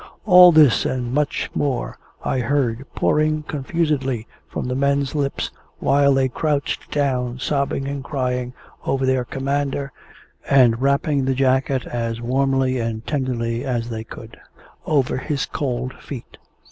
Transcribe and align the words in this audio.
All 0.25 0.51
this, 0.51 0.83
and 0.83 1.13
much 1.13 1.51
more, 1.53 1.95
I 2.23 2.39
heard 2.39 2.87
pouring 2.95 3.43
confusedly 3.43 4.25
from 4.49 4.65
the 4.67 4.73
men's 4.73 5.13
lips 5.13 5.51
while 5.77 6.11
they 6.15 6.27
crouched 6.27 6.89
down, 6.89 7.37
sobbing 7.37 7.87
and 7.87 8.03
crying 8.03 8.53
over 8.83 9.05
their 9.05 9.23
commander, 9.23 9.91
and 10.49 10.81
wrapping 10.81 11.25
the 11.25 11.35
jacket 11.35 11.85
as 11.85 12.19
warmly 12.19 12.79
and 12.79 13.05
tenderly 13.05 13.63
as 13.63 13.89
they 13.89 14.03
could 14.03 14.37
over 14.87 15.17
his 15.17 15.45
cold 15.45 15.93
feet. 15.99 16.39